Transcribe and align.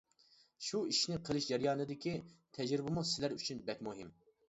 شۇ 0.67 0.81
ئىشنى 0.93 1.19
قىلىش 1.27 1.51
جەريانىدىكى 1.51 2.17
تەجرىبىمۇ 2.59 3.07
سىلەر 3.15 3.41
ئۈچۈن 3.41 3.67
بەك 3.73 3.89
مۇھىم. 3.91 4.15